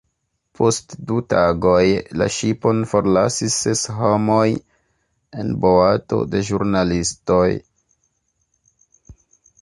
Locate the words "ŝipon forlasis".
2.37-3.57